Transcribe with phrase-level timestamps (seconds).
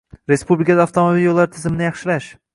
[0.31, 2.35] Respublikada avtomobil yo'llari tizimini yaxshilash